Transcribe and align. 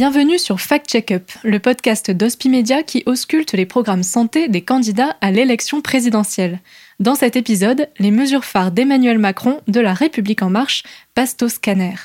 Bienvenue 0.00 0.38
sur 0.38 0.62
Fact 0.62 0.88
Checkup, 0.88 1.30
le 1.44 1.58
podcast 1.58 2.10
d'Hospimedia 2.10 2.82
qui 2.82 3.02
ausculte 3.04 3.52
les 3.52 3.66
programmes 3.66 4.02
santé 4.02 4.48
des 4.48 4.62
candidats 4.62 5.14
à 5.20 5.30
l'élection 5.30 5.82
présidentielle. 5.82 6.60
Dans 7.00 7.14
cet 7.14 7.36
épisode, 7.36 7.86
les 7.98 8.10
mesures 8.10 8.46
phares 8.46 8.72
d'Emmanuel 8.72 9.18
Macron 9.18 9.60
de 9.68 9.78
la 9.78 9.92
République 9.92 10.40
en 10.40 10.48
marche 10.48 10.84
passent 11.14 11.36
au 11.42 11.50
scanner. 11.50 11.96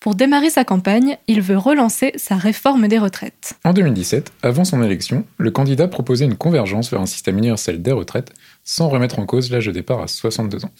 Pour 0.00 0.16
démarrer 0.16 0.50
sa 0.50 0.64
campagne, 0.64 1.18
il 1.28 1.40
veut 1.40 1.56
relancer 1.56 2.10
sa 2.16 2.34
réforme 2.34 2.88
des 2.88 2.98
retraites. 2.98 3.54
En 3.62 3.72
2017, 3.72 4.32
avant 4.42 4.64
son 4.64 4.82
élection, 4.82 5.24
le 5.38 5.52
candidat 5.52 5.86
proposait 5.86 6.24
une 6.24 6.36
convergence 6.36 6.90
vers 6.90 7.00
un 7.00 7.06
système 7.06 7.38
universel 7.38 7.80
des 7.80 7.92
retraites 7.92 8.32
sans 8.64 8.88
remettre 8.88 9.20
en 9.20 9.24
cause 9.24 9.52
l'âge 9.52 9.66
de 9.66 9.70
départ 9.70 10.02
à 10.02 10.08
62 10.08 10.64
ans. 10.64 10.72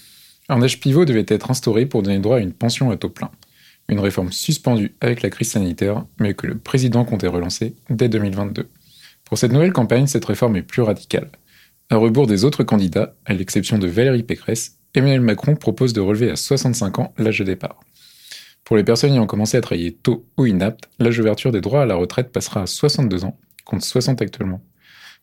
Un 0.48 0.60
âge 0.60 0.80
pivot 0.80 1.04
devait 1.04 1.26
être 1.28 1.48
instauré 1.48 1.86
pour 1.86 2.02
donner 2.02 2.18
droit 2.18 2.38
à 2.38 2.40
une 2.40 2.52
pension 2.52 2.90
à 2.90 2.96
taux 2.96 3.08
plein 3.08 3.30
une 3.88 4.00
réforme 4.00 4.32
suspendue 4.32 4.94
avec 5.00 5.22
la 5.22 5.30
crise 5.30 5.52
sanitaire, 5.52 6.04
mais 6.18 6.34
que 6.34 6.46
le 6.46 6.58
président 6.58 7.04
comptait 7.04 7.26
relancer 7.26 7.74
dès 7.90 8.08
2022. 8.08 8.68
Pour 9.24 9.38
cette 9.38 9.52
nouvelle 9.52 9.72
campagne, 9.72 10.06
cette 10.06 10.24
réforme 10.24 10.56
est 10.56 10.62
plus 10.62 10.82
radicale. 10.82 11.30
À 11.90 11.96
rebours 11.96 12.26
des 12.26 12.44
autres 12.44 12.64
candidats, 12.64 13.14
à 13.24 13.32
l'exception 13.32 13.78
de 13.78 13.86
Valérie 13.86 14.22
Pécresse, 14.22 14.78
Emmanuel 14.94 15.20
Macron 15.20 15.56
propose 15.56 15.92
de 15.92 16.00
relever 16.00 16.30
à 16.30 16.36
65 16.36 16.98
ans 16.98 17.14
l'âge 17.18 17.38
de 17.38 17.44
départ. 17.44 17.80
Pour 18.64 18.76
les 18.76 18.82
personnes 18.82 19.12
ayant 19.12 19.26
commencé 19.26 19.56
à 19.56 19.60
travailler 19.60 19.92
tôt 19.92 20.26
ou 20.36 20.46
inaptes, 20.46 20.88
l'âge 20.98 21.16
d'ouverture 21.16 21.52
des 21.52 21.60
droits 21.60 21.82
à 21.82 21.86
la 21.86 21.94
retraite 21.94 22.32
passera 22.32 22.62
à 22.62 22.66
62 22.66 23.24
ans, 23.24 23.38
contre 23.64 23.84
60 23.84 24.20
actuellement. 24.22 24.60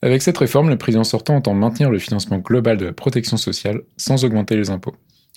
Avec 0.02 0.22
cette 0.22 0.38
réforme, 0.38 0.70
le 0.70 0.78
président 0.78 1.04
sortant 1.04 1.36
entend 1.36 1.54
maintenir 1.54 1.90
le 1.90 2.00
financement 2.00 2.38
global 2.38 2.78
de 2.78 2.86
la 2.86 2.94
protection 2.94 3.38
sociale 3.38 3.82
sans 3.98 4.24
augmenter 4.24 4.56
les 4.56 4.70
impôts. 4.70 4.96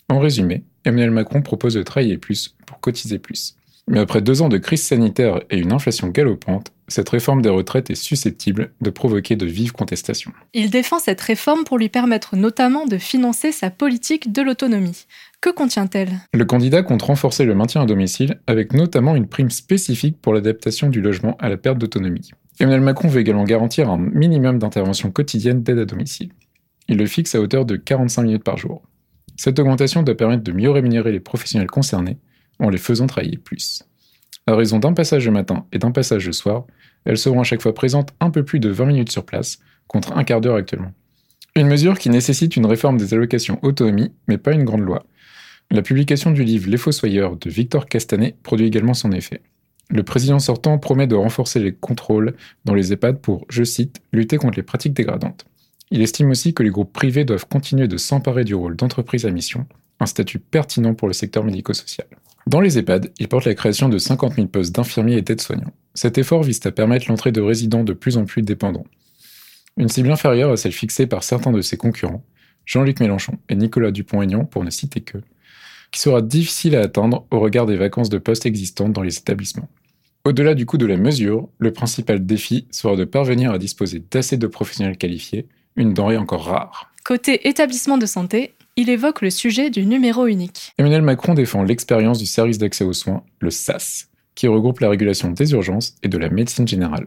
En 0.09 0.20
résumé, 0.20 0.62
Emmanuel 0.84 1.10
Macron 1.10 1.42
propose 1.42 1.74
de 1.74 1.83
travailler 1.83 2.16
plus 2.16 2.54
pour 2.65 2.79
cotiser 2.80 3.18
plus. 3.18 3.57
Mais 3.88 4.01
après 4.01 4.21
deux 4.21 4.43
ans 4.43 4.48
de 4.48 4.59
crise 4.59 4.82
sanitaire 4.82 5.40
et 5.51 5.59
une 5.59 5.73
inflation 5.73 6.09
galopante, 6.09 6.73
cette 6.88 7.09
réforme 7.09 7.43
des 7.43 7.48
retraites 7.48 7.90
est 7.90 7.96
susceptible 7.96 8.73
de 8.80 8.90
provoquer 8.90 9.37
de 9.37 9.46
vives 9.46 9.73
contestations. 9.73 10.32
Il 10.54 10.71
défend 10.71 10.98
cette 10.98 11.21
réforme 11.21 11.65
pour 11.65 11.79
lui 11.79 11.88
permettre 11.88 12.37
notamment 12.37 12.87
de 12.87 12.98
financer 12.98 13.52
sa 13.52 13.71
politique 13.71 14.32
de 14.32 14.43
l'autonomie. 14.43 15.07
Que 15.40 15.51
contient-elle? 15.51 16.10
Le 16.35 16.45
candidat 16.45 16.82
compte 16.82 17.02
renforcer 17.02 17.45
le 17.45 17.54
maintien 17.54 17.82
à 17.82 17.87
domicile 17.87 18.41
avec 18.48 18.73
notamment 18.73 19.15
une 19.15 19.29
prime 19.29 19.51
spécifique 19.51 20.20
pour 20.20 20.35
l'adaptation 20.35 20.88
du 20.88 21.01
logement 21.01 21.37
à 21.38 21.48
la 21.48 21.57
perte 21.57 21.79
d'autonomie. 21.79 22.30
Emmanuel 22.59 22.80
Macron 22.80 23.09
veut 23.09 23.20
également 23.20 23.45
garantir 23.45 23.91
un 23.91 23.98
minimum 23.98 24.59
d'intervention 24.59 25.10
quotidienne 25.10 25.63
d'aide 25.63 25.79
à 25.79 25.85
domicile. 25.85 26.30
Il 26.88 26.96
le 26.96 27.07
fixe 27.07 27.35
à 27.35 27.41
hauteur 27.41 27.65
de 27.65 27.76
45 27.76 28.23
minutes 28.23 28.45
par 28.45 28.57
jour. 28.57 28.82
Cette 29.37 29.59
augmentation 29.59 30.02
doit 30.02 30.16
permettre 30.16 30.42
de 30.42 30.52
mieux 30.52 30.70
rémunérer 30.70 31.12
les 31.12 31.20
professionnels 31.20 31.70
concernés 31.70 32.18
en 32.59 32.70
les 32.70 32.79
faisant 32.79 33.06
travailler 33.06 33.37
plus. 33.37 33.84
À 34.46 34.54
raison 34.54 34.79
d'un 34.79 34.92
passage 34.92 35.26
le 35.26 35.32
matin 35.32 35.66
et 35.73 35.79
d'un 35.79 35.90
passage 35.90 36.26
le 36.26 36.32
soir, 36.32 36.66
elles 37.04 37.18
seront 37.18 37.40
à 37.40 37.45
chaque 37.45 37.62
fois 37.62 37.74
présentes 37.74 38.14
un 38.20 38.30
peu 38.30 38.45
plus 38.45 38.60
de 38.60 38.68
20 38.68 38.87
minutes 38.87 39.12
sur 39.12 39.26
place, 39.26 39.59
contre 39.88 40.16
un 40.16 40.24
quart 40.24 40.40
d'heure 40.40 40.57
actuellement. 40.57 40.92
Une 41.54 41.68
mesure 41.68 41.98
qui 41.98 42.10
nécessite 42.10 42.57
une 42.57 42.66
réforme 42.66 42.96
des 42.96 43.14
allocations 43.14 43.59
autonomie, 43.62 44.12
mais 44.29 44.38
pas 44.38 44.52
une 44.52 44.64
grande 44.64 44.82
loi. 44.82 45.04
La 45.70 45.82
publication 45.82 46.30
du 46.30 46.45
livre 46.45 46.70
Les 46.70 46.76
Fossoyeurs 46.76 47.37
de 47.37 47.51
Victor 47.51 47.87
Castanet 47.87 48.37
produit 48.42 48.66
également 48.66 48.95
son 48.95 49.12
effet. 49.12 49.42
Le 49.88 50.02
président 50.02 50.38
sortant 50.38 50.79
promet 50.79 51.07
de 51.07 51.14
renforcer 51.14 51.60
les 51.60 51.73
contrôles 51.73 52.34
dans 52.64 52.74
les 52.74 52.92
EHPAD 52.92 53.20
pour, 53.20 53.46
je 53.48 53.64
cite, 53.64 54.01
lutter 54.12 54.37
contre 54.37 54.57
les 54.57 54.62
pratiques 54.62 54.95
dégradantes. 54.95 55.46
Il 55.90 56.02
estime 56.02 56.30
aussi 56.30 56.52
que 56.52 56.62
les 56.62 56.70
groupes 56.70 56.92
privés 56.92 57.24
doivent 57.24 57.46
continuer 57.46 57.87
de 57.87 57.96
s'emparer 57.96 58.45
du 58.45 58.54
rôle 58.54 58.76
d'entreprise 58.76 59.24
à 59.24 59.30
mission, 59.30 59.66
un 60.01 60.06
statut 60.06 60.40
pertinent 60.40 60.95
pour 60.95 61.09
le 61.09 61.15
secteur 61.15 61.45
médico-social. 61.45 62.06
Dans 62.46 62.60
les 62.60 62.79
EHPAD, 62.79 63.12
il 63.18 63.29
porte 63.29 63.46
la 63.46 63.54
création 63.54 63.88
de 63.88 63.98
50 63.98 64.34
000 64.34 64.47
postes 64.48 64.75
d'infirmiers 64.75 65.16
et 65.16 65.22
d'aides-soignants. 65.22 65.72
Cet 65.94 66.19
effort 66.19 66.42
vise 66.42 66.60
à 66.64 66.72
permettre 66.72 67.06
l'entrée 67.08 67.32
de 67.32 67.41
résidents 67.41 67.84
de 67.84 67.92
plus 67.92 68.16
en 68.16 68.24
plus 68.24 68.42
dépendants. 68.42 68.86
Une 69.76 69.88
cible 69.88 70.10
inférieure 70.10 70.52
à 70.52 70.56
celle 70.56 70.72
fixée 70.72 71.06
par 71.06 71.22
certains 71.22 71.52
de 71.52 71.60
ses 71.60 71.76
concurrents, 71.76 72.24
Jean-Luc 72.64 73.00
Mélenchon 73.00 73.38
et 73.48 73.54
Nicolas 73.54 73.91
Dupont-Aignan 73.91 74.44
pour 74.44 74.64
ne 74.64 74.70
citer 74.70 75.00
que, 75.00 75.18
qui 75.92 76.00
sera 76.00 76.20
difficile 76.20 76.76
à 76.76 76.82
atteindre 76.82 77.26
au 77.30 77.41
regard 77.41 77.66
des 77.66 77.76
vacances 77.76 78.08
de 78.08 78.18
postes 78.18 78.47
existantes 78.47 78.92
dans 78.92 79.03
les 79.03 79.18
établissements. 79.18 79.68
Au-delà 80.24 80.54
du 80.54 80.66
coût 80.66 80.78
de 80.78 80.86
la 80.86 80.97
mesure, 80.97 81.48
le 81.58 81.72
principal 81.72 82.26
défi 82.26 82.66
sera 82.72 82.97
de 82.97 83.04
parvenir 83.04 83.53
à 83.53 83.58
disposer 83.58 84.03
d'assez 84.10 84.36
de 84.36 84.48
professionnels 84.48 84.98
qualifiés 84.98 85.47
une 85.76 85.94
denrée 85.94 86.16
encore 86.16 86.44
rare. 86.44 86.91
Côté 87.04 87.48
établissement 87.48 87.98
de 87.98 88.06
santé, 88.06 88.54
il 88.76 88.91
évoque 88.91 89.22
le 89.22 89.31
sujet 89.31 89.70
du 89.70 89.87
numéro 89.87 90.26
unique. 90.26 90.72
Emmanuel 90.76 91.03
Macron 91.03 91.34
défend 91.34 91.62
l'expérience 91.62 92.19
du 92.19 92.26
service 92.26 92.59
d'accès 92.59 92.84
aux 92.84 92.92
soins, 92.92 93.22
le 93.41 93.50
SAS, 93.50 94.09
qui 94.34 94.48
regroupe 94.48 94.81
la 94.81 94.91
régulation 94.91 95.31
des 95.31 95.53
urgences 95.53 95.94
et 96.03 96.09
de 96.09 96.19
la 96.19 96.28
médecine 96.28 96.69
générale. 96.69 97.06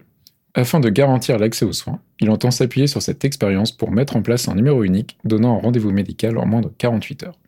Afin 0.56 0.80
de 0.80 0.90
garantir 0.90 1.38
l'accès 1.38 1.66
aux 1.66 1.74
soins, 1.74 2.02
il 2.20 2.30
entend 2.32 2.50
s'appuyer 2.50 2.88
sur 2.88 3.02
cette 3.02 3.24
expérience 3.24 3.72
pour 3.72 3.92
mettre 3.92 4.16
en 4.16 4.24
place 4.24 4.48
un 4.48 4.56
numéro 4.56 4.84
unique 4.84 5.18
donnant 5.24 5.58
un 5.58 5.62
rendez-vous 5.62 5.92
médical 5.92 6.38
en 6.38 6.46
moins 6.48 6.62
de 6.62 6.70
48 6.70 7.24
heures. 7.24 7.40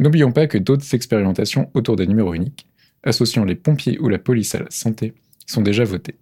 N'oublions 0.00 0.32
pas 0.32 0.46
que 0.46 0.58
d'autres 0.58 0.94
expérimentations 0.94 1.70
autour 1.74 1.96
des 1.96 2.06
numéros 2.06 2.34
uniques, 2.34 2.66
associant 3.04 3.44
les 3.44 3.54
pompiers 3.54 3.98
ou 4.00 4.08
la 4.08 4.18
police 4.18 4.54
à 4.54 4.60
la 4.60 4.70
santé, 4.70 5.14
sont 5.46 5.62
déjà 5.62 5.84
votées. 5.84 6.16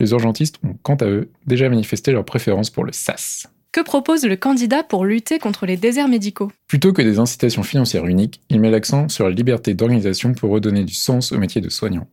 Les 0.00 0.10
urgentistes 0.10 0.58
ont, 0.64 0.76
quant 0.82 0.96
à 0.96 1.06
eux, 1.06 1.30
déjà 1.46 1.68
manifesté 1.68 2.10
leur 2.10 2.24
préférence 2.24 2.70
pour 2.70 2.84
le 2.84 2.92
SAS. 2.92 3.46
Que 3.74 3.80
propose 3.80 4.24
le 4.24 4.36
candidat 4.36 4.84
pour 4.84 5.04
lutter 5.04 5.40
contre 5.40 5.66
les 5.66 5.76
déserts 5.76 6.06
médicaux? 6.06 6.52
Plutôt 6.68 6.92
que 6.92 7.02
des 7.02 7.18
incitations 7.18 7.64
financières 7.64 8.06
uniques, 8.06 8.40
il 8.48 8.60
met 8.60 8.70
l'accent 8.70 9.08
sur 9.08 9.24
la 9.24 9.34
liberté 9.34 9.74
d'organisation 9.74 10.32
pour 10.32 10.52
redonner 10.52 10.84
du 10.84 10.94
sens 10.94 11.32
au 11.32 11.38
métier 11.38 11.60
de 11.60 11.68
soignant. 11.68 12.06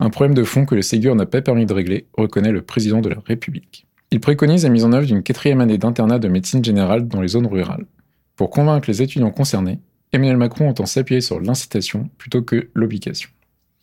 Un 0.00 0.10
problème 0.10 0.34
de 0.34 0.42
fond 0.42 0.66
que 0.66 0.74
le 0.74 0.82
Ségur 0.82 1.14
n'a 1.14 1.24
pas 1.24 1.42
permis 1.42 1.64
de 1.64 1.72
régler, 1.72 2.08
reconnaît 2.18 2.50
le 2.50 2.62
président 2.62 3.00
de 3.00 3.08
la 3.08 3.18
République. 3.24 3.86
Il 4.10 4.18
préconise 4.18 4.64
la 4.64 4.70
mise 4.70 4.84
en 4.84 4.92
œuvre 4.92 5.06
d'une 5.06 5.22
quatrième 5.22 5.60
année 5.60 5.78
d'internat 5.78 6.18
de 6.18 6.26
médecine 6.26 6.64
générale 6.64 7.06
dans 7.06 7.20
les 7.20 7.28
zones 7.28 7.46
rurales. 7.46 7.86
Pour 8.34 8.50
convaincre 8.50 8.90
les 8.90 9.00
étudiants 9.00 9.30
concernés, 9.30 9.78
Emmanuel 10.12 10.38
Macron 10.38 10.68
entend 10.68 10.86
s'appuyer 10.86 11.20
sur 11.20 11.38
l'incitation 11.38 12.10
plutôt 12.18 12.42
que 12.42 12.68
l'obligation. 12.74 13.30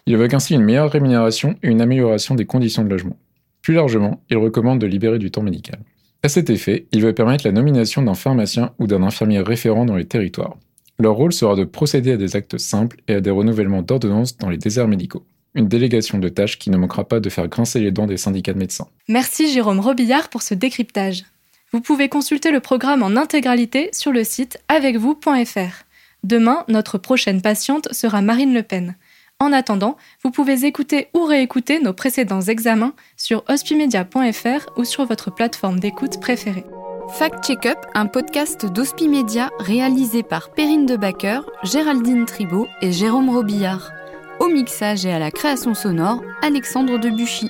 Il 0.07 0.13
évoque 0.15 0.33
ainsi 0.33 0.55
une 0.55 0.63
meilleure 0.63 0.91
rémunération 0.91 1.55
et 1.63 1.69
une 1.69 1.79
amélioration 1.79 2.35
des 2.35 2.45
conditions 2.45 2.83
de 2.83 2.89
logement. 2.89 3.15
Plus 3.61 3.75
largement, 3.75 4.21
il 4.29 4.35
recommande 4.35 4.79
de 4.79 4.87
libérer 4.87 5.19
du 5.19 5.31
temps 5.31 5.41
médical. 5.41 5.79
À 6.25 6.29
cet 6.29 6.49
effet, 6.49 6.87
il 6.93 7.01
veut 7.01 7.13
permettre 7.13 7.45
la 7.45 7.51
nomination 7.51 8.01
d'un 8.01 8.13
pharmacien 8.13 8.73
ou 8.79 8.87
d'un 8.87 9.03
infirmier 9.03 9.41
référent 9.41 9.83
dans 9.83 9.97
les 9.97 10.05
territoires. 10.05 10.55
Leur 10.97 11.15
rôle 11.15 11.33
sera 11.33 11.57
de 11.57 11.65
procéder 11.65 12.13
à 12.13 12.17
des 12.17 12.37
actes 12.37 12.57
simples 12.57 12.95
et 13.09 13.15
à 13.15 13.19
des 13.19 13.29
renouvellements 13.29 13.81
d'ordonnances 13.81 14.37
dans 14.37 14.49
les 14.49 14.57
déserts 14.57 14.87
médicaux. 14.87 15.25
Une 15.53 15.67
délégation 15.67 16.19
de 16.19 16.29
tâches 16.29 16.59
qui 16.59 16.69
ne 16.69 16.77
manquera 16.77 17.03
pas 17.03 17.19
de 17.19 17.29
faire 17.29 17.49
grincer 17.49 17.81
les 17.81 17.91
dents 17.91 18.07
des 18.07 18.15
syndicats 18.15 18.53
de 18.53 18.57
médecins. 18.57 18.87
Merci 19.09 19.51
Jérôme 19.51 19.81
Robillard 19.81 20.29
pour 20.29 20.43
ce 20.43 20.53
décryptage. 20.53 21.25
Vous 21.73 21.81
pouvez 21.81 22.07
consulter 22.07 22.51
le 22.51 22.61
programme 22.61 23.03
en 23.03 23.17
intégralité 23.17 23.89
sur 23.91 24.13
le 24.13 24.23
site 24.23 24.59
avecvous.fr. 24.69 25.83
Demain, 26.23 26.63
notre 26.69 26.97
prochaine 26.97 27.41
patiente 27.41 27.91
sera 27.91 28.21
Marine 28.21 28.53
Le 28.53 28.63
Pen. 28.63 28.95
En 29.43 29.51
attendant, 29.51 29.97
vous 30.23 30.31
pouvez 30.31 30.63
écouter 30.63 31.09
ou 31.13 31.25
réécouter 31.25 31.81
nos 31.81 31.91
précédents 31.91 32.39
examens 32.39 32.93
sur 33.17 33.43
hospimedia.fr 33.49 34.69
ou 34.77 34.85
sur 34.85 35.05
votre 35.05 35.31
plateforme 35.31 35.81
d'écoute 35.81 36.21
préférée. 36.21 36.63
Fact 37.09 37.43
Checkup, 37.43 37.77
un 37.93 38.05
podcast 38.05 38.65
d'Hospimedia 38.65 39.49
réalisé 39.59 40.23
par 40.23 40.51
Perrine 40.51 40.85
Debacker, 40.85 41.41
Géraldine 41.63 42.23
Tribault 42.23 42.69
et 42.81 42.93
Jérôme 42.93 43.29
Robillard. 43.29 43.91
Au 44.39 44.47
mixage 44.47 45.05
et 45.05 45.11
à 45.11 45.19
la 45.19 45.29
création 45.29 45.73
sonore, 45.73 46.23
Alexandre 46.41 46.97
Debuchy. 46.97 47.49